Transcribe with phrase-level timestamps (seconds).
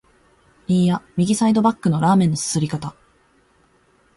[0.67, 2.95] いーや、右サイドバックのラーメンの啜り方！